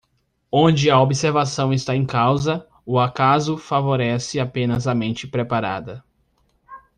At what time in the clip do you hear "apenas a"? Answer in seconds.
4.39-4.95